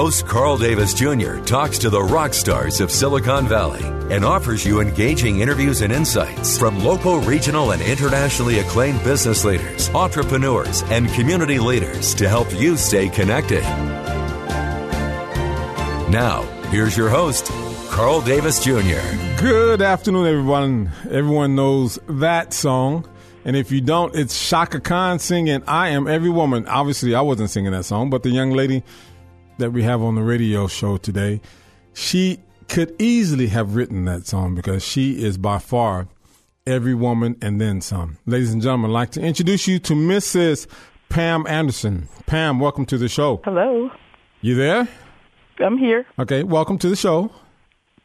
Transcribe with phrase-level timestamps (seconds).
[0.00, 1.40] Host Carl Davis Jr.
[1.40, 6.56] talks to the rock stars of Silicon Valley and offers you engaging interviews and insights
[6.56, 12.78] from local, regional, and internationally acclaimed business leaders, entrepreneurs, and community leaders to help you
[12.78, 13.60] stay connected.
[16.10, 17.48] Now, here's your host,
[17.90, 19.02] Carl Davis Jr.
[19.38, 20.92] Good afternoon, everyone.
[21.10, 23.06] Everyone knows that song.
[23.44, 26.66] And if you don't, it's Chaka Khan singing I Am Every Woman.
[26.68, 28.82] Obviously, I wasn't singing that song, but the young lady
[29.60, 31.40] that we have on the radio show today,
[31.92, 36.08] she could easily have written that song because she is by far
[36.66, 38.16] every woman and then some.
[38.26, 40.66] Ladies and gentlemen, I'd like to introduce you to Mrs.
[41.10, 42.08] Pam Anderson.
[42.26, 43.40] Pam, welcome to the show.
[43.44, 43.90] Hello.
[44.40, 44.88] You there?
[45.58, 46.06] I'm here.
[46.18, 47.30] Okay, welcome to the show.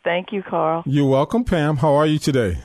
[0.04, 0.84] Thank you, Carl.
[0.86, 1.78] You're welcome, Pam.
[1.78, 2.58] How are you today?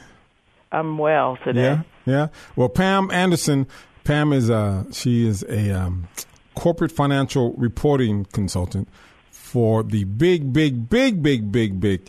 [0.72, 1.60] I'm well today.
[1.60, 2.28] Yeah, yeah.
[2.56, 3.68] Well, Pam Anderson,
[4.02, 6.08] Pam is uh she is a um,
[6.60, 8.86] corporate financial reporting consultant
[9.30, 12.06] for the big, big, big, big, big, big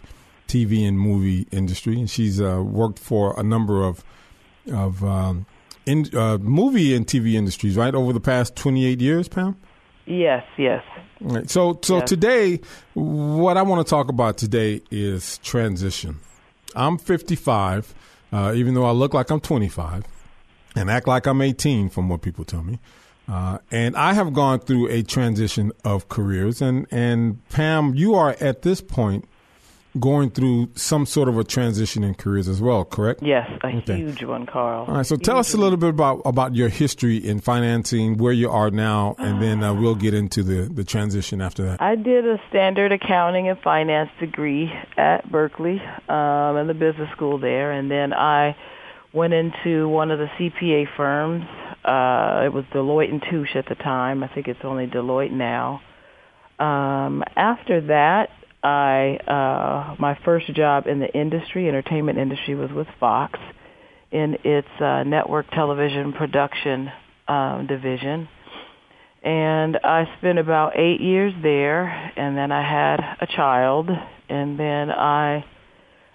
[0.50, 4.04] TV and movie industry, and she's uh, worked for a number of
[4.70, 5.46] of um,
[5.86, 9.56] in, uh, movie and TV industries, right, over the past twenty eight years, Pam.
[10.06, 10.84] Yes, yes.
[11.22, 11.50] Right.
[11.50, 12.10] So, so Yes.
[12.10, 12.60] today,
[12.96, 16.20] what I want to talk about today is transition.
[16.75, 17.94] I'm 55,
[18.34, 20.04] uh, even though I look like I'm 25,
[20.75, 22.80] and act like I'm 18, from what people tell me.
[23.31, 28.36] Uh, and I have gone through a transition of careers, and and Pam, you are
[28.42, 29.24] at this point
[30.00, 33.22] going through some sort of a transition in careers as well, correct?
[33.22, 33.97] Yes, a Okay.
[33.97, 34.86] huge one, Carl.
[34.88, 35.06] All right.
[35.06, 38.69] So tell us a little bit about about your history in financing, where you are
[38.72, 41.81] now, and then uh, we'll get into the the transition after that.
[41.81, 47.38] I did a standard accounting and finance degree at Berkeley, um, in the business school
[47.38, 48.56] there, and then I
[49.13, 51.44] went into one of the CPA firms.
[51.84, 54.24] Uh, it was Deloitte and Touche at the time.
[54.24, 55.81] I think it's only Deloitte now.
[56.59, 58.30] Um, after that,
[58.64, 63.40] I uh, my first job in the industry, entertainment industry, was with Fox
[64.12, 66.92] in its uh, network television production
[67.28, 68.28] um, division.
[69.24, 73.90] And I spent about eight years there, and then I had a child,
[74.30, 75.46] and then I,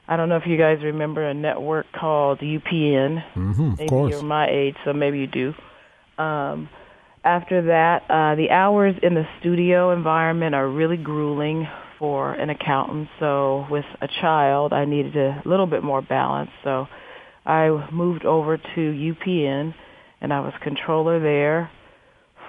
[0.09, 3.25] I don't know if you guys remember a network called UPN.
[3.35, 4.11] Mm-hmm, maybe course.
[4.13, 5.55] you're my age, so maybe you do.
[6.23, 6.69] Um,
[7.25, 11.69] after that, uh, the hours in the studio environment are really grueling
[11.99, 13.09] for an accountant.
[13.19, 16.51] So with a child, I needed a little bit more balance.
[16.63, 16.87] So
[17.45, 19.75] I moved over to UPN,
[20.21, 21.71] and I was controller there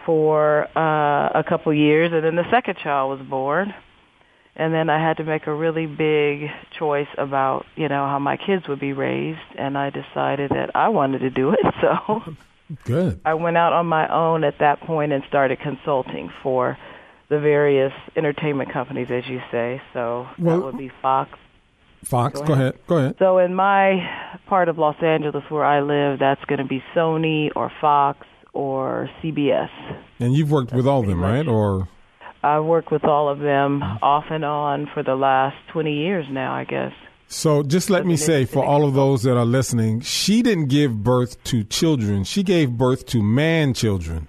[0.06, 3.74] for uh, a couple years, and then the second child was born.
[4.60, 8.38] And then I had to make a really big choice about, you know, how my
[8.38, 11.60] kids would be raised, and I decided that I wanted to do it.
[11.80, 12.22] So
[12.84, 13.22] Good.
[13.24, 16.78] I went out on my own at that point and started consulting for
[17.30, 19.82] the various entertainment companies, as you say.
[19.94, 21.38] So Well- that would be Fox.
[22.04, 22.74] Fox, Go go ahead.
[22.88, 23.16] Go ahead.
[23.20, 27.50] So in my part of Los Angeles where I live, that's going to be Sony
[27.56, 29.70] or Fox or CBS.
[30.20, 31.48] And you've worked with all of them, pretty right?
[31.48, 31.88] Or
[32.44, 36.54] I've worked with all of them off and on for the last 20 years now,
[36.54, 36.94] I guess.
[37.28, 41.04] so just let me say for all of those that are listening, she didn't give
[41.04, 42.24] birth to children.
[42.24, 44.28] She gave birth to man children.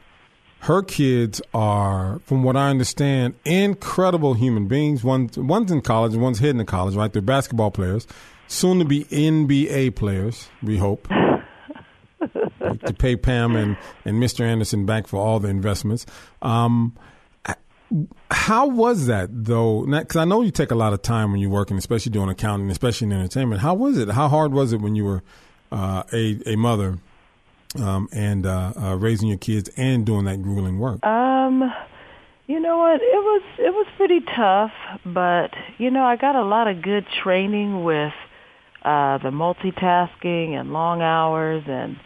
[0.60, 5.04] Her kids are, from what I understand, incredible human beings.
[5.04, 7.12] One, one's in college, one's heading to college, right?
[7.12, 8.08] They're basketball players,
[8.48, 11.06] soon to be NBA players, we hope.
[12.18, 14.40] to pay Pam and, and Mr.
[14.40, 16.06] Anderson back for all the investments.
[16.42, 16.96] Um,
[18.30, 19.86] how was that though?
[19.86, 22.70] Because I know you take a lot of time when you're working, especially doing accounting,
[22.70, 23.60] especially in entertainment.
[23.60, 24.10] How was it?
[24.10, 25.22] How hard was it when you were
[25.72, 26.98] uh, a a mother
[27.78, 31.04] um, and uh, uh, raising your kids and doing that grueling work?
[31.04, 31.72] Um,
[32.46, 33.00] you know what?
[33.00, 34.72] It was it was pretty tough,
[35.04, 38.14] but you know I got a lot of good training with
[38.82, 41.98] uh, the multitasking and long hours and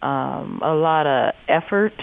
[0.00, 1.94] um, a lot of effort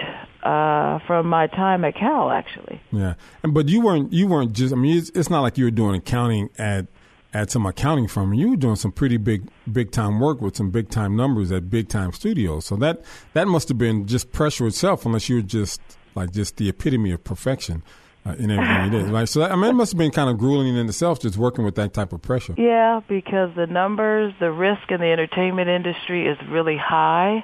[0.43, 2.81] uh, from my time at Cal, actually.
[2.91, 4.73] Yeah, and but you weren't you weren't just.
[4.73, 6.87] I mean, it's, it's not like you were doing accounting at
[7.33, 8.33] at some accounting firm.
[8.33, 11.69] You were doing some pretty big big time work with some big time numbers at
[11.69, 12.65] big time studios.
[12.65, 13.03] So that
[13.33, 15.81] that must have been just pressure itself, unless you were just
[16.15, 17.83] like just the epitome of perfection.
[18.23, 19.27] Uh, in everything you did, right?
[19.27, 21.65] So that, I mean, it must have been kind of grueling in itself, just working
[21.65, 22.53] with that type of pressure.
[22.55, 27.43] Yeah, because the numbers, the risk in the entertainment industry is really high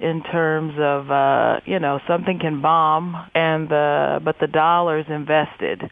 [0.00, 5.90] in terms of uh, you know something can bomb and the but the dollars invested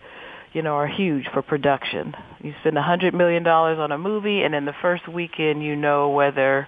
[0.52, 2.14] you know are huge for production.
[2.42, 5.76] You spend a hundred million dollars on a movie, and in the first weekend you
[5.76, 6.66] know whether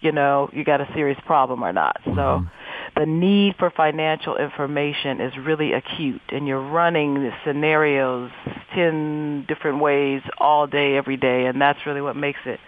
[0.00, 1.96] you know you got a serious problem or not.
[2.04, 2.10] So.
[2.10, 2.46] Mm-hmm.
[2.98, 8.30] The need for financial information is really acute, and you're running the scenarios
[8.74, 12.58] ten different ways all day, every day, and that's really what makes it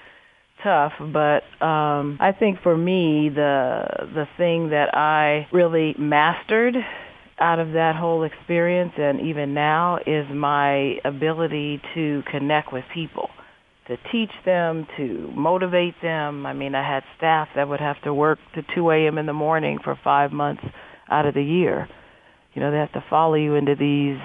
[0.63, 3.85] tough, but um, I think for me, the
[4.15, 6.75] the thing that I really mastered
[7.41, 13.29] out of that whole experience, and even now, is my ability to connect with people,
[13.87, 16.47] to teach them, to motivate them.
[16.47, 19.19] I mean, I had staff that would have to work to 2 a.m.
[19.19, 20.63] in the morning for five months
[21.09, 21.89] out of the year.
[22.55, 24.19] You know, they have to follow you into these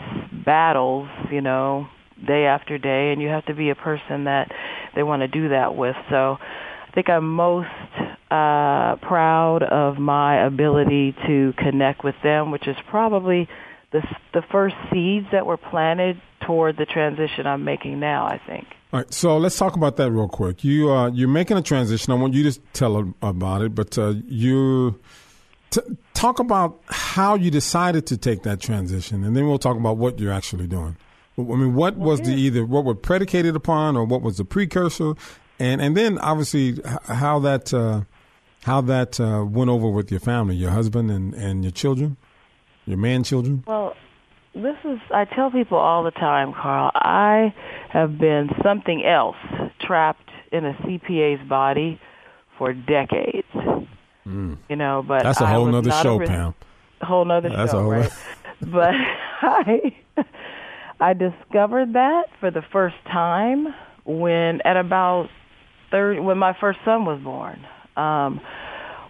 [0.44, 1.88] battles, you know,
[2.26, 4.52] day after day, and you have to be a person that
[4.96, 5.96] they want to do that with.
[6.10, 7.68] So I think I'm most
[8.32, 13.48] uh, proud of my ability to connect with them, which is probably
[13.92, 14.02] the
[14.34, 18.26] the first seeds that were planted toward the transition I'm making now.
[18.26, 18.68] I think.
[18.92, 20.64] All right, so let's talk about that real quick.
[20.64, 22.14] You uh, you're making a transition.
[22.14, 25.00] I want you to tell about it, but uh, you
[25.72, 25.82] t-
[26.14, 30.20] talk about how you decided to take that transition, and then we'll talk about what
[30.20, 30.96] you're actually doing.
[31.38, 35.14] I mean, what was the either what was predicated upon, or what was the precursor,
[35.60, 38.02] and and then obviously how that uh,
[38.64, 42.18] how that uh, went over with your family, your husband and and your children,
[42.86, 43.64] your man children.
[43.66, 43.96] Well,
[44.54, 46.92] this is I tell people all the time, Carl.
[46.94, 47.54] I
[47.90, 49.38] have been something else
[49.80, 52.00] trapped in a CPA's body
[52.58, 53.48] for decades.
[54.26, 54.58] Mm.
[54.70, 56.54] You know, but that's a whole nother show, a, Pam.
[57.02, 58.12] Whole nother that's show, right?
[58.62, 58.94] but
[59.42, 59.96] I
[61.04, 63.68] I discovered that for the first time
[64.06, 65.28] when at about
[65.92, 67.60] third when my first son was born.
[67.98, 68.40] Um,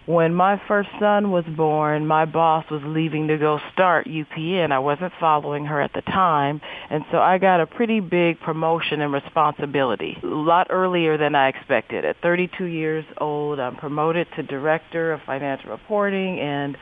[0.06, 4.72] when my first son was born, my boss was leaving to go start UPN.
[4.72, 6.60] I wasn't following her at the time,
[6.90, 11.48] and so I got a pretty big promotion and responsibility, a lot earlier than I
[11.48, 12.04] expected.
[12.04, 16.76] At 32 years old, I'm promoted to director of financial reporting and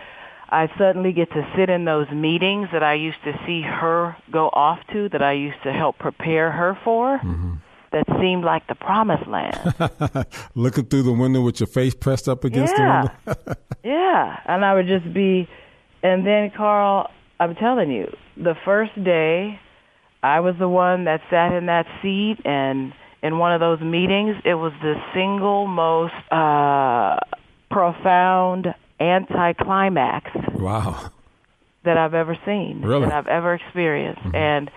[0.53, 4.51] I suddenly get to sit in those meetings that I used to see her go
[4.53, 7.19] off to, that I used to help prepare her for.
[7.19, 7.55] Mm-hmm.
[7.93, 10.27] That seemed like the promised land.
[10.55, 13.09] Looking through the window with your face pressed up against yeah.
[13.25, 13.61] the window.
[13.83, 15.49] yeah, and I would just be,
[16.03, 17.11] and then Carl,
[17.41, 19.59] I'm telling you, the first day,
[20.23, 24.37] I was the one that sat in that seat, and in one of those meetings,
[24.45, 27.17] it was the single most uh,
[27.71, 30.31] profound anticlimax.
[30.55, 31.11] Wow.
[31.85, 32.83] That I've ever seen.
[32.83, 33.07] Really?
[33.07, 34.23] That I've ever experienced.
[34.23, 34.37] Mm-hmm.
[34.37, 34.71] And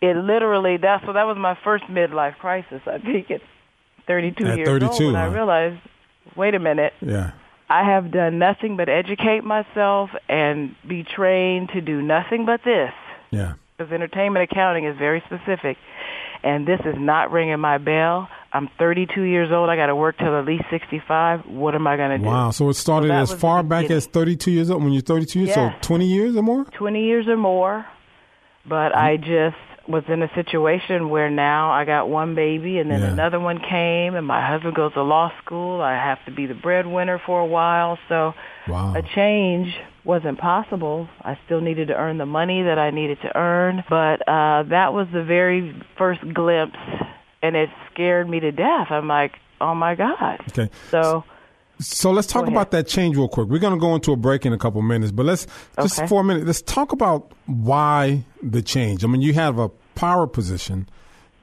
[0.00, 2.80] it literally that's so that was my first midlife crisis.
[2.86, 3.40] I think at
[4.06, 5.20] 32 at years 32, old, huh?
[5.20, 5.80] I realized,
[6.36, 6.92] wait a minute.
[7.00, 7.32] Yeah.
[7.68, 12.92] I have done nothing but educate myself and be trained to do nothing but this.
[13.30, 13.54] Yeah.
[13.76, 15.78] Because entertainment accounting is very specific,
[16.42, 18.28] and this is not ringing my bell.
[18.54, 19.70] I'm 32 years old.
[19.70, 21.46] I got to work till at least 65.
[21.46, 22.24] What am I going to do?
[22.24, 22.50] Wow.
[22.50, 24.82] So it started so as far back as 32 years old.
[24.82, 25.56] When you're 32 years, yes.
[25.56, 26.64] so 20 years or more.
[26.64, 27.86] 20 years or more.
[28.68, 28.98] But mm-hmm.
[28.98, 33.12] I just was in a situation where now I got one baby, and then yeah.
[33.12, 35.80] another one came, and my husband goes to law school.
[35.80, 38.32] I have to be the breadwinner for a while, so
[38.68, 38.94] wow.
[38.94, 41.08] a change wasn't possible.
[41.20, 44.92] I still needed to earn the money that I needed to earn, but uh that
[44.92, 46.76] was the very first glimpse
[47.42, 48.88] and it scared me to death.
[48.90, 50.40] I'm like, oh my god.
[50.50, 50.70] Okay.
[50.90, 51.24] So.
[51.80, 53.48] So let's talk about that change real quick.
[53.48, 55.48] We're going to go into a break in a couple minutes, but let's
[55.80, 56.06] just okay.
[56.06, 56.46] for a minute.
[56.46, 59.02] Let's talk about why the change.
[59.02, 60.88] I mean, you have a power position.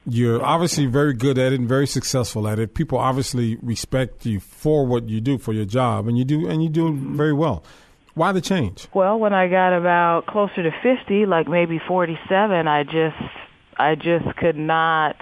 [0.06, 2.74] You're obviously very good at it and very successful at it.
[2.74, 6.64] People obviously respect you for what you do for your job, and you do and
[6.64, 7.64] you do very well.
[8.14, 8.88] Why the change?
[8.94, 13.18] Well, when I got about closer to 50, like maybe 47, I just
[13.78, 15.16] I just could not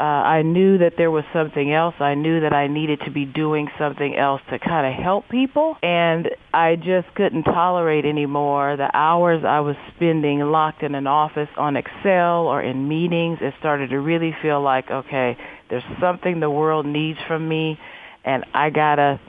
[0.00, 1.94] uh, I knew that there was something else.
[2.00, 5.76] I knew that I needed to be doing something else to kind of help people.
[5.82, 11.50] And I just couldn't tolerate anymore the hours I was spending locked in an office
[11.58, 13.40] on Excel or in meetings.
[13.42, 15.36] It started to really feel like, okay,
[15.68, 17.78] there's something the world needs from me
[18.24, 19.20] and I gotta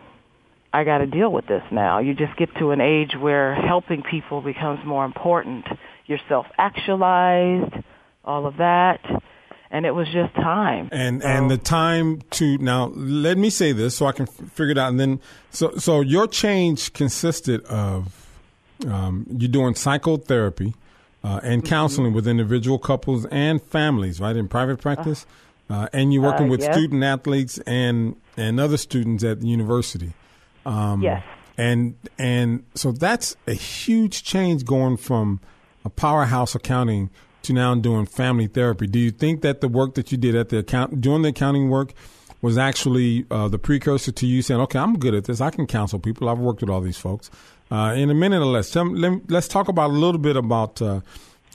[0.74, 2.00] I got to deal with this now.
[2.00, 5.66] You just get to an age where helping people becomes more important.
[6.06, 7.74] You're self-actualized,
[8.24, 9.02] all of that,
[9.72, 10.90] and it was just time.
[10.92, 12.88] And so, and the time to now.
[12.88, 14.90] Let me say this so I can figure it out.
[14.90, 18.28] And then so so your change consisted of
[18.88, 20.76] um, you're doing psychotherapy
[21.24, 21.70] uh, and mm-hmm.
[21.70, 22.16] counseling mm-hmm.
[22.16, 25.26] with individual couples and families, right, in private practice.
[25.70, 26.76] Uh, and you're working uh, with yes.
[26.76, 30.12] student athletes and and other students at the university.
[30.66, 31.24] Um, yes.
[31.58, 35.40] And and so that's a huge change going from
[35.86, 37.10] a powerhouse accounting
[37.44, 38.88] to now doing family therapy.
[38.88, 41.70] Do you think that the work that you did at the account doing the accounting
[41.70, 41.94] work
[42.42, 45.42] was actually uh, the precursor to you saying, "Okay, I'm good at this.
[45.42, 46.30] I can counsel people.
[46.30, 47.30] I've worked with all these folks."
[47.72, 51.00] Uh, in a minute or less, let's talk about a little bit about uh,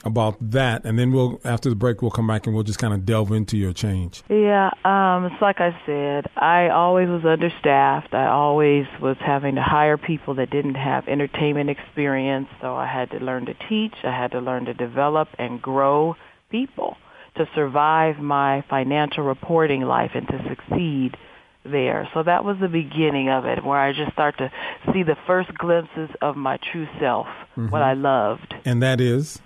[0.04, 2.94] about that, and then we'll after the break we'll come back and we'll just kind
[2.94, 4.22] of delve into your change.
[4.28, 8.14] Yeah, um, it's like I said, I always was understaffed.
[8.14, 13.10] I always was having to hire people that didn't have entertainment experience, so I had
[13.10, 13.94] to learn to teach.
[14.04, 16.14] I had to learn to develop and grow
[16.50, 16.96] people
[17.36, 21.16] to survive my financial reporting life and to succeed
[21.64, 22.08] there.
[22.14, 24.50] So that was the beginning of it, where I just start to
[24.92, 27.26] see the first glimpses of my true self,
[27.56, 27.68] mm-hmm.
[27.70, 28.54] what I loved.
[28.64, 29.40] And that is?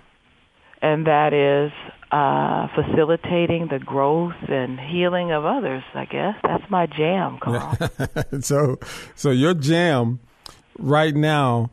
[0.81, 1.71] And that is
[2.11, 5.83] uh, facilitating the growth and healing of others.
[5.93, 7.77] I guess that's my jam, Carl.
[8.41, 8.77] so,
[9.15, 10.19] so your jam
[10.77, 11.71] right now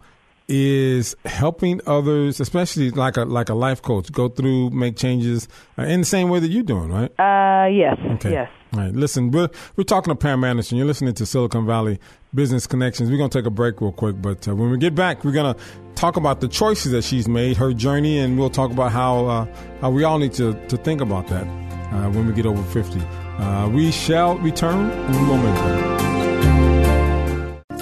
[0.49, 5.47] is helping others, especially like a like a life coach, go through, make changes
[5.79, 7.11] uh, in the same way that you're doing, right?
[7.19, 7.99] Uh, yes.
[8.15, 8.33] Okay.
[8.33, 8.51] Yes.
[8.73, 8.95] All right.
[8.95, 10.79] Listen, we're we're talking to Pam Anderson.
[10.79, 11.99] You're listening to Silicon Valley
[12.35, 13.11] Business Connections.
[13.11, 15.57] We're gonna take a break real quick, but uh, when we get back, we're gonna
[15.99, 19.47] talk about the choices that she's made, her journey, and we'll talk about how uh,
[19.81, 23.01] how we all need to to think about that uh, when we get over fifty.
[23.39, 25.59] Uh, we shall return in a moment.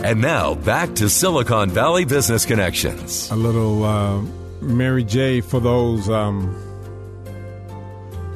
[0.05, 3.31] And now back to Silicon Valley Business Connections.
[3.31, 4.23] A little uh,
[4.61, 6.55] Mary J for those um,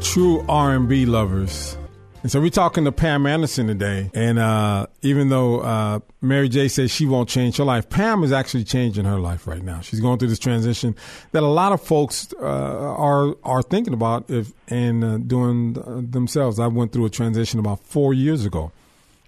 [0.01, 1.77] true R&B lovers.
[2.23, 4.11] And so we're talking to Pam Anderson today.
[4.12, 8.31] And uh, even though uh, Mary J says she won't change her life, Pam is
[8.31, 9.81] actually changing her life right now.
[9.81, 10.95] She's going through this transition
[11.33, 15.75] that a lot of folks uh, are are thinking about if and uh, doing
[16.11, 16.61] themselves.
[16.61, 18.71] I went through a transition about four years ago.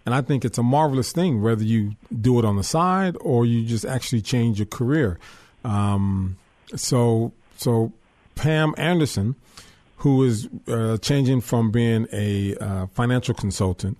[0.05, 3.47] And I think it's a marvelous thing, whether you do it on the side or
[3.47, 5.19] you just actually change your career.
[5.65, 6.37] Um,
[6.75, 7.93] so, so
[8.35, 9.37] Pam Anderson,
[10.03, 13.97] who is uh, changing from being a uh, financial consultant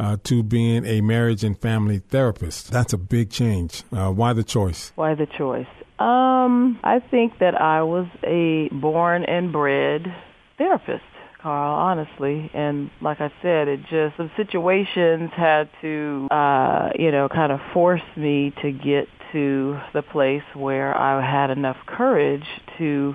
[0.00, 2.72] uh, to being a marriage and family therapist.
[2.72, 3.84] That's a big change.
[3.92, 4.90] Uh, why the choice?
[4.96, 5.68] Why the choice?
[6.00, 10.12] Um, I think that I was a born and bred
[10.58, 11.04] therapist.
[11.40, 12.50] Carl, honestly.
[12.54, 17.60] And like I said, it just, some situations had to, uh, you know, kind of
[17.74, 22.46] force me to get to the place where I had enough courage
[22.78, 23.14] to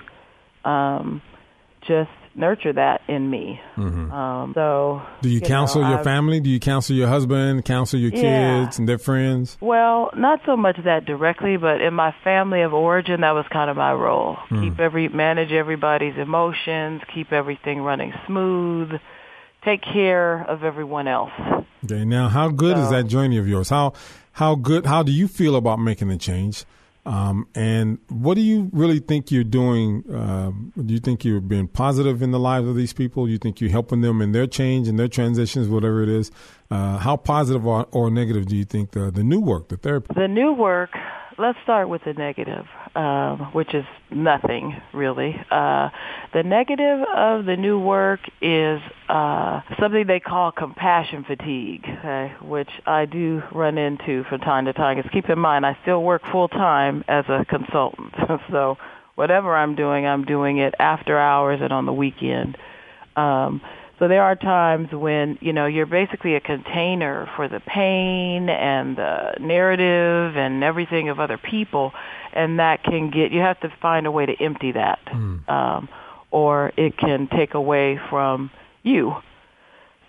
[0.63, 1.23] um,
[1.81, 3.59] just nurture that in me.
[3.77, 4.11] Mm-hmm.
[4.11, 6.39] Um, so, do you, you counsel know, your I've, family?
[6.39, 7.65] Do you counsel your husband?
[7.65, 8.63] Counsel your yeah.
[8.63, 9.57] kids and their friends?
[9.61, 13.69] Well, not so much that directly, but in my family of origin, that was kind
[13.69, 14.37] of my role.
[14.49, 14.69] Mm.
[14.69, 18.91] Keep every manage everybody's emotions, keep everything running smooth,
[19.63, 21.31] take care of everyone else.
[21.85, 22.05] Okay.
[22.05, 23.69] Now, how good so, is that journey of yours?
[23.69, 23.93] How
[24.33, 24.85] how good?
[24.85, 26.65] How do you feel about making the change?
[27.05, 30.03] Um, and what do you really think you're doing?
[30.11, 30.51] Uh,
[30.81, 33.25] do you think you're being positive in the lives of these people?
[33.25, 36.31] Do you think you're helping them in their change and their transitions, whatever it is?
[36.71, 40.13] Uh, how positive or, or, negative do you think the, the new work, the therapy?
[40.15, 40.91] The new work,
[41.39, 45.35] let's start with the negative, uh, which is nothing really.
[45.49, 45.89] Uh,
[46.31, 52.69] the negative of the new work is uh, something they call compassion fatigue, okay, which
[52.85, 54.97] I do run into from time to time.
[54.97, 58.13] Because keep in mind, I still work full time as a consultant,
[58.51, 58.77] so
[59.15, 62.59] whatever I'm doing, I'm doing it after hours and on the weekend.
[63.15, 63.59] Um,
[63.99, 68.95] so there are times when, you know, you're basically a container for the pain and
[68.95, 71.91] the narrative and everything of other people,
[72.31, 75.47] and that can get, you have to find a way to empty that, mm.
[75.49, 75.89] um,
[76.31, 78.49] or it can take away from
[78.83, 79.13] you.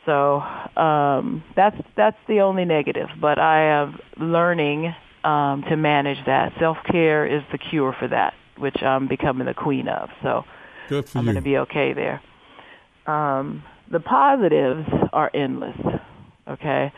[0.06, 0.40] So
[0.80, 4.94] um, that's that's the only negative, but I am learning
[5.24, 6.52] um, to manage that.
[6.58, 10.08] Self care is the cure for that, which I'm becoming the queen of.
[10.22, 10.44] So
[11.18, 12.22] I'm going to be okay there.
[13.06, 15.76] Um, the positives are endless.
[16.48, 16.92] Okay.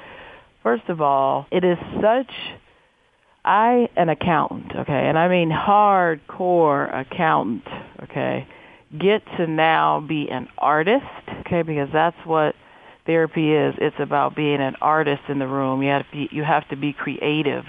[0.62, 2.30] First of all, it is such
[3.44, 7.66] I an accountant, okay, and I mean hardcore accountant,
[8.04, 8.46] okay,
[8.96, 11.04] get to now be an artist,
[11.40, 12.54] okay, because that's what
[13.04, 13.74] therapy is.
[13.78, 15.82] It's about being an artist in the room.
[15.82, 17.64] You have to be, you have to be creative,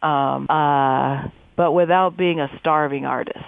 [0.00, 3.44] um, uh, but without being a starving artist.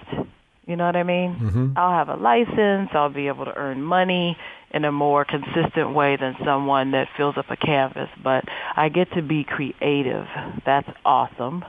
[0.66, 1.36] You know what I mean?
[1.40, 1.72] Mm-hmm.
[1.76, 2.90] I'll have a license.
[2.92, 4.36] I'll be able to earn money
[4.76, 8.10] in a more consistent way than someone that fills up a canvas.
[8.22, 8.44] But
[8.76, 10.26] I get to be creative.
[10.66, 11.64] That's awesome.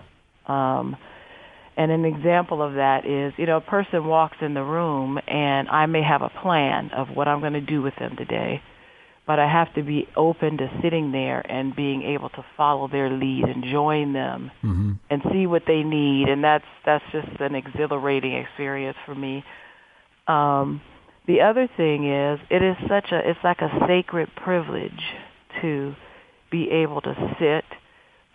[0.45, 0.97] Um,
[1.77, 5.69] and an example of that is, you know, a person walks in the room and
[5.69, 8.61] I may have a plan of what I'm going to do with them today,
[9.27, 13.09] but I have to be open to sitting there and being able to follow their
[13.09, 14.91] lead and join them Mm-hmm.
[15.09, 16.29] and see what they need.
[16.29, 19.43] And that's that's just an exhilarating experience for me.
[20.27, 20.81] Um,
[21.27, 25.01] the other thing is, it is such a it's like a sacred privilege
[25.61, 25.93] to
[26.49, 27.65] be able to sit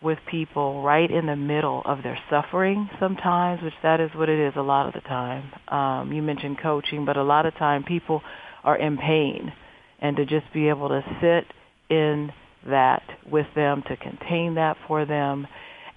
[0.02, 4.38] with people right in the middle of their suffering sometimes, which that is what it
[4.38, 5.52] is a lot of the time.
[5.68, 8.20] Um, you mentioned coaching, but a lot of time people
[8.64, 9.52] are in pain,
[10.00, 11.46] and to just be able to sit
[11.88, 12.30] in
[12.68, 15.46] that with them, to contain that for them,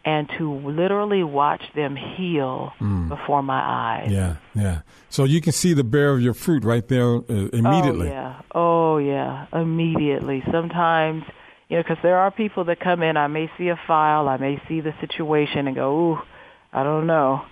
[0.06, 2.72] and to literally watch them heal
[3.10, 4.12] before my eyes.
[4.12, 4.82] Yeah, yeah.
[5.10, 8.10] So you can see the bear of your fruit right there uh, immediately.
[8.10, 8.42] Oh yeah.
[8.54, 9.48] Oh yeah.
[9.52, 10.44] Immediately.
[10.52, 11.24] Sometimes,
[11.70, 13.18] you know, because there are people that come in.
[13.18, 14.30] I may see a file.
[14.30, 16.20] I may see the situation and go, "Ooh,
[16.72, 17.44] I don't know."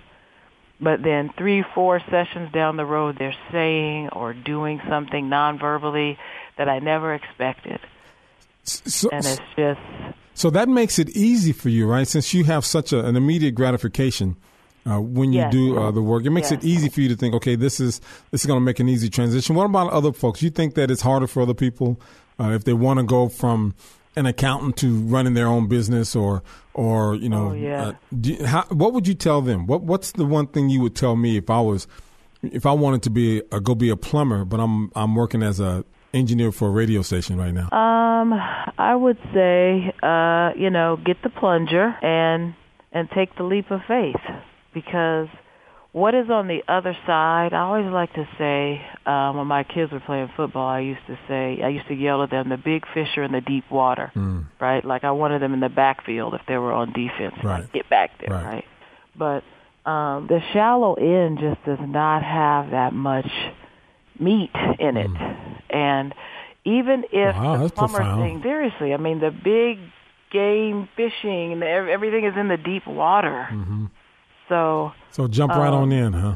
[0.79, 6.17] But then three, four sessions down the road, they're saying or doing something non-verbally
[6.57, 7.79] that I never expected,
[8.63, 9.79] So, and it's just
[10.35, 12.07] so that makes it easy for you, right?
[12.07, 14.35] Since you have such a, an immediate gratification
[14.85, 15.51] uh, when you Yes.
[15.51, 18.01] do uh, the work, it makes it easy for you to think, okay, this is
[18.31, 19.55] this is going to make an easy transition.
[19.55, 20.41] What about other folks?
[20.41, 21.99] You think that it's harder for other people
[22.39, 23.73] uh, if they want to go from
[24.15, 27.83] an accountant to running their own business, or or you know, Oh, yeah.
[27.85, 29.65] uh, you- how, what would you tell them?
[29.67, 31.87] What what's the one thing you would tell me if I was
[32.43, 35.59] if I wanted to be a, go be a plumber, but I'm I'm working as
[35.61, 37.69] a engineer for a radio station right now?
[37.71, 38.33] Um,
[38.77, 42.55] I would say, uh, you know, get the plunger and
[42.91, 44.15] and take the leap of faith
[44.73, 45.27] because
[45.91, 47.53] what is on the other side?
[47.53, 51.17] I always like to say um, when my kids were playing football, I used to
[51.27, 54.11] say, I used to yell at them, "The big fish are in the deep water,"
[54.59, 54.83] right?
[54.83, 57.61] Like I wanted them in the backfield if they were on defense, Right.
[57.61, 58.45] like get back there, Right.
[58.45, 58.65] right?
[59.15, 63.29] But um, the shallow end just does not have that much
[64.19, 65.09] meat in it,
[65.73, 66.13] and
[66.65, 68.21] even if Wow, the plumber profound.
[68.21, 69.79] thing, seriously, I mean the big
[70.31, 73.47] game fishing and everything is in the deep water.
[73.51, 73.85] Mm-hmm.
[74.49, 76.35] So So jump right Um, on in, huh?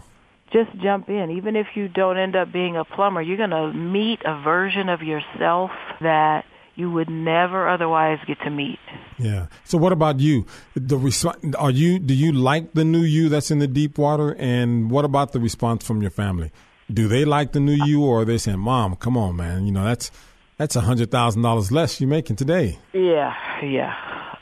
[0.52, 1.32] just jump in.
[1.32, 4.88] Even if you don't end up being a plumber, you're going to meet a version
[4.90, 5.72] of yourself
[6.02, 6.46] that
[6.76, 8.80] you would never otherwise get to meet.
[9.18, 9.48] Yeah.
[9.64, 10.46] So what about you?
[10.76, 14.36] The resp- are you do you like the new you that's in the deep water
[14.38, 16.52] and what about the response from your family?
[16.92, 19.72] Do they like the new you or are they saying, "Mom, come on, man, you
[19.72, 20.12] know, that's
[20.58, 23.94] that's a $100,000 less you're making today." Yeah, yeah.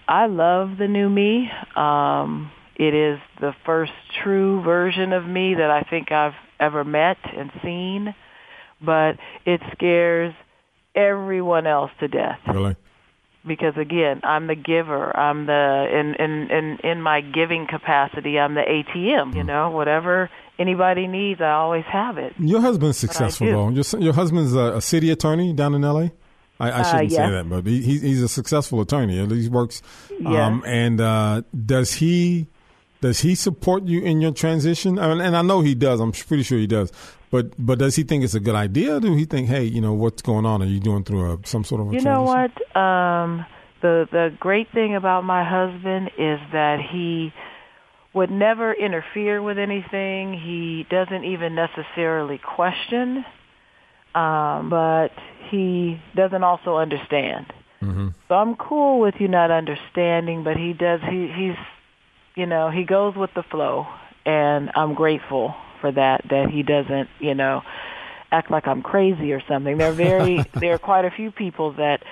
[0.07, 1.49] I love the new me.
[1.75, 7.17] Um, it is the first true version of me that I think I've ever met
[7.35, 8.13] and seen,
[8.81, 9.13] but
[9.45, 10.33] it scares
[10.93, 12.39] everyone else to death.
[12.47, 12.75] Really?
[13.45, 15.15] Because again, I'm the giver.
[15.15, 18.39] I'm the in in in in my giving capacity.
[18.39, 19.35] I'm the ATM.
[19.35, 22.33] You know, whatever anybody needs, I always have it.
[22.39, 23.69] Your husband's successful though.
[23.69, 26.09] Your your husband's a, a city attorney down in LA.
[26.59, 27.31] I, I shouldn't say yes.
[27.31, 29.19] that, but he, he's a successful attorney.
[29.19, 29.81] At least he works.
[30.09, 30.25] Yes.
[30.25, 32.47] Um, and uh, does he
[33.01, 34.97] does he support you in your transition?
[34.97, 35.99] I mean, and I know he does.
[35.99, 36.91] I'm pretty sure he does.
[37.35, 39.01] But but does he think it's a good idea?
[39.01, 40.61] Do he think, hey, you know, what's going on?
[40.61, 42.51] Are you going through a, some sort of a You know what?
[42.77, 43.45] Um,
[43.81, 47.33] the the great thing about my husband is that he
[48.13, 50.31] would never interfere with anything.
[50.31, 53.25] He doesn't even necessarily question,
[54.15, 55.09] um, but
[55.51, 57.47] he doesn't also understand.
[57.81, 58.07] Mm-hmm.
[58.29, 61.01] So I'm cool with you not understanding, but he does.
[61.01, 61.59] He he's,
[62.35, 63.87] you know, he goes with the flow,
[64.25, 66.21] and I'm grateful for that.
[66.29, 67.61] That he doesn't, you know,
[68.31, 69.77] act like I'm crazy or something.
[69.77, 72.03] There are very there are quite a few people that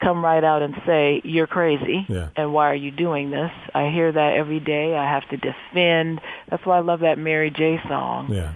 [0.00, 2.28] come right out and say you're crazy Yeah.
[2.36, 6.20] and why are you doing this i hear that every day i have to defend
[6.50, 8.52] that's why i love that mary j song Yeah,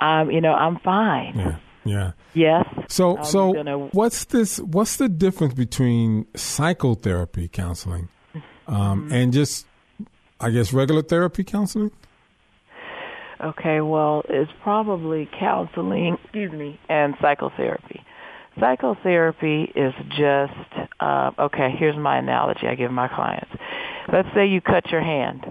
[0.00, 2.12] um you know i'm fine yeah, yeah.
[2.34, 4.58] yes So I'm so gonna- what's this?
[4.58, 8.08] What's the difference between psychotherapy counseling
[8.66, 9.12] um, Mm-hmm.
[9.14, 9.66] and just,
[10.40, 11.92] I guess, regular therapy counseling?
[13.42, 18.04] Okay, well, it's probably counseling, excuse me, and psychotherapy.
[18.58, 23.50] Psychotherapy is just, uh, okay, here's my analogy I give my clients.
[24.12, 25.46] Let's say you cut your hand.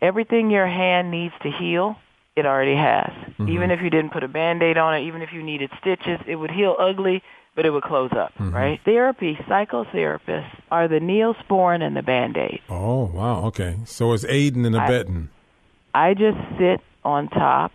[0.00, 1.96] Everything your hand needs to heal,
[2.36, 3.10] it already has.
[3.48, 6.36] Even if you didn't put a Band-Aid on it, even if you needed stitches, it
[6.36, 7.22] would heal ugly
[7.56, 8.54] but it would close up, mm-hmm.
[8.54, 8.80] right?
[8.84, 12.60] Therapy, psychotherapists are the neosporin and the band-aid.
[12.68, 13.44] Oh, wow.
[13.46, 13.76] Okay.
[13.84, 15.28] So it's aiding and abetting.
[15.92, 17.72] I, I just sit on top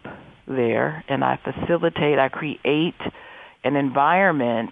[0.48, 2.96] there and I facilitate, I create
[3.64, 4.72] an environment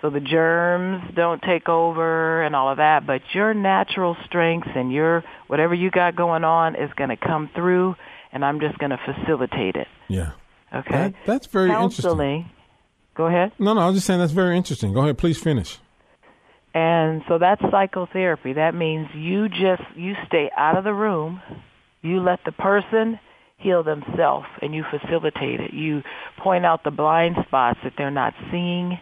[0.00, 4.92] so the germs don't take over and all of that, but your natural strengths and
[4.92, 7.96] your whatever you got going on is going to come through
[8.32, 9.88] and I'm just going to facilitate it.
[10.08, 10.32] Yeah.
[10.72, 10.90] Okay.
[10.90, 12.50] That, that's very Counseling, interesting.
[13.16, 13.52] Go ahead.
[13.58, 14.92] No, no, I was just saying that's very interesting.
[14.92, 15.78] Go ahead, please finish.
[16.74, 18.52] And so that's psychotherapy.
[18.52, 21.40] That means you just you stay out of the room,
[22.02, 23.18] you let the person
[23.58, 25.74] heal themselves and you facilitate it.
[25.74, 26.02] You
[26.38, 28.98] point out the blind spots that they're not seeing,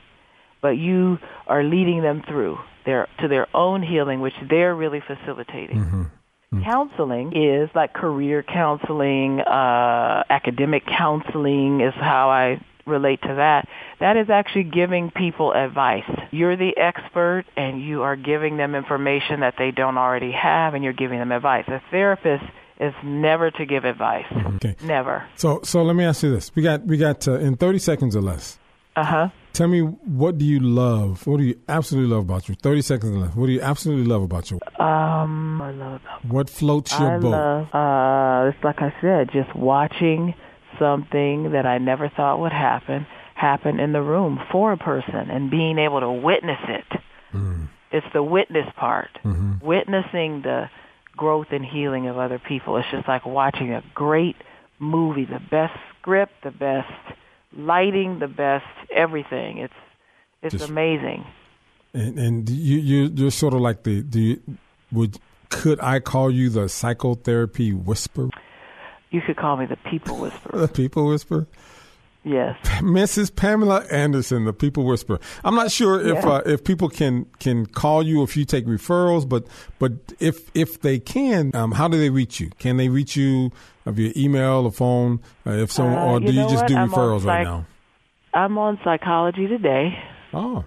[0.60, 5.78] but you are leading them through their to their own healing which they're really facilitating.
[5.78, 6.02] Mm-hmm.
[6.02, 6.62] Mm-hmm.
[6.62, 13.68] Counseling is like career counseling, uh, academic counseling is how I relate to that.
[13.98, 16.08] That is actually giving people advice.
[16.30, 20.84] You're the expert and you are giving them information that they don't already have and
[20.84, 21.64] you're giving them advice.
[21.66, 22.44] A therapist
[22.80, 24.26] is never to give advice.
[24.30, 24.56] Mm-hmm.
[24.56, 24.76] Okay.
[24.82, 25.26] Never.
[25.36, 26.50] So so let me ask you this.
[26.54, 28.58] We got we got uh, in 30 seconds or less.
[28.96, 29.28] Uh-huh.
[29.52, 31.26] Tell me what do you love?
[31.26, 32.54] What do you absolutely love about you?
[32.54, 33.34] 30 seconds or less.
[33.34, 34.58] What do you absolutely love about you?
[34.78, 37.30] Um I love What floats your I boat?
[37.30, 40.34] Love, uh it's like I said, just watching
[40.78, 45.50] something that I never thought would happen happen in the room for a person and
[45.50, 47.00] being able to witness it.
[47.34, 47.68] Mm.
[47.92, 49.10] It's the witness part.
[49.24, 49.64] Mm-hmm.
[49.64, 50.68] Witnessing the
[51.16, 52.76] growth and healing of other people.
[52.76, 54.37] It's just like watching a great
[54.79, 56.92] movie, the best script, the best
[57.57, 59.59] lighting, the best everything.
[59.59, 59.74] It's
[60.42, 61.24] it's just, amazing.
[61.94, 64.40] And, and you you you're sort of like the the
[64.92, 68.31] would could I call you the psychotherapy whisperer?
[69.11, 70.61] You could call me the people whisperer.
[70.66, 71.46] the people whisperer.
[72.26, 73.34] Yes, Mrs.
[73.34, 75.20] Pamela Anderson, the People Whisperer.
[75.44, 76.28] I'm not sure if yeah.
[76.28, 79.46] uh, if people can can call you if you take referrals, but
[79.78, 82.50] but if if they can, um, how do they reach you?
[82.58, 83.52] Can they reach you
[83.86, 85.20] via email or phone?
[85.46, 86.66] Uh, if so, uh, or do you, you just what?
[86.66, 87.66] do referrals psych- right now?
[88.34, 89.96] I'm on Psychology Today.
[90.34, 90.64] Oh.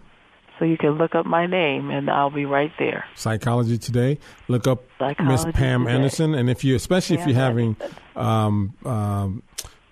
[0.59, 3.03] So you can look up my name, and I'll be right there.
[3.15, 4.17] Psychology Today.
[4.47, 4.83] Look up
[5.21, 5.93] Miss Pam today.
[5.93, 7.75] Anderson, and if you, especially Pam if you're having
[8.15, 9.43] um, um,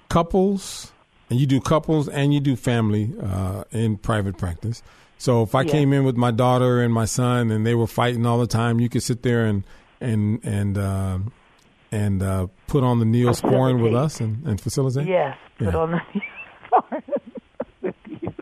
[0.07, 0.93] couples
[1.29, 4.81] and you do couples and you do family uh, in private practice.
[5.17, 5.71] So if I yeah.
[5.71, 8.79] came in with my daughter and my son and they were fighting all the time,
[8.79, 9.63] you could sit there and
[9.99, 11.19] and and uh,
[11.91, 15.07] and uh, put on the neosporin with us and, and facilitate.
[15.07, 15.79] Yes, put yeah.
[15.79, 15.97] on the
[16.71, 17.03] neosporin
[17.81, 18.33] with you.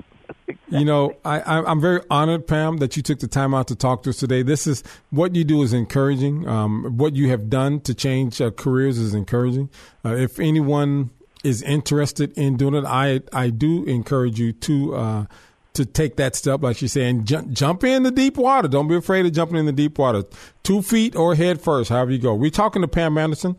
[0.67, 4.03] You know, I, I'm very honored, Pam, that you took the time out to talk
[4.03, 4.41] to us today.
[4.41, 6.47] This is what you do is encouraging.
[6.47, 9.69] Um, what you have done to change uh, careers is encouraging.
[10.03, 11.11] Uh, if anyone
[11.45, 15.25] is interested in doing it, I I do encourage you to uh,
[15.73, 18.67] to take that step, like she's saying, jump, jump in the deep water.
[18.67, 20.23] Don't be afraid of jumping in the deep water.
[20.63, 22.33] Two feet or head first, however you go.
[22.33, 23.55] We're talking to Pam Anderson.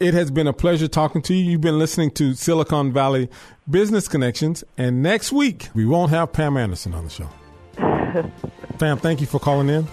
[0.00, 1.50] It has been a pleasure talking to you.
[1.50, 3.28] You've been listening to Silicon Valley
[3.68, 7.28] Business Connections, and next week we won't have Pam Anderson on the show.
[8.78, 9.86] Pam, thank you for calling in.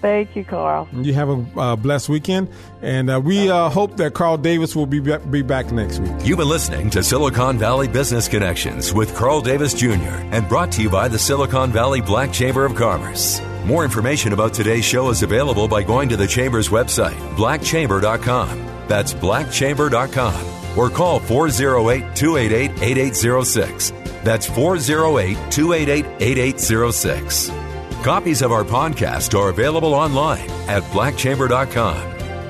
[0.00, 0.88] Thank you, Carl.
[0.92, 2.48] You have a uh, blessed weekend,
[2.80, 6.12] and uh, we uh, hope that Carl Davis will be, be back next week.
[6.22, 10.82] You've been listening to Silicon Valley Business Connections with Carl Davis Jr., and brought to
[10.82, 13.42] you by the Silicon Valley Black Chamber of Commerce.
[13.64, 18.66] More information about today's show is available by going to the Chamber's website, blackchamber.com.
[18.88, 20.78] That's blackchamber.com.
[20.78, 23.90] Or call 408 288 8806.
[24.24, 27.59] That's 408 288 8806.
[28.02, 31.98] Copies of our podcast are available online at blackchamber.com.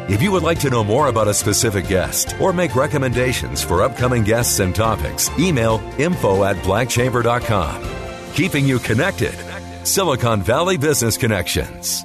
[0.09, 3.83] If you would like to know more about a specific guest or make recommendations for
[3.83, 7.83] upcoming guests and topics, email info at blackchamber.com.
[8.35, 9.35] Keeping you connected.
[9.85, 12.05] Silicon Valley Business Connections.